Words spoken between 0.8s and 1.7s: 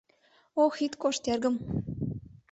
ит кошт, эргым!»